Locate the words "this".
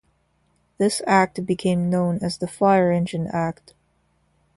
0.79-1.03